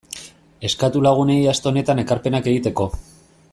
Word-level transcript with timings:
Eskatu 0.69 1.03
lagunei 1.09 1.37
aste 1.53 1.71
honetan 1.73 2.03
ekarpenak 2.05 2.51
egiteko. 2.53 2.91